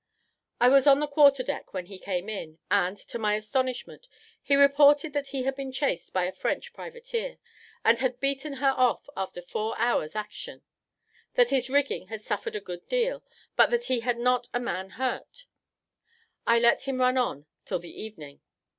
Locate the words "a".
6.25-6.31, 9.41-9.43, 12.55-12.59, 14.55-14.59